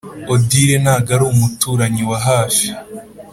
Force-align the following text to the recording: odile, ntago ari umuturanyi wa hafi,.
odile, 0.33 0.75
ntago 0.83 1.09
ari 1.15 1.23
umuturanyi 1.33 2.03
wa 2.09 2.17
hafi,. 2.27 2.67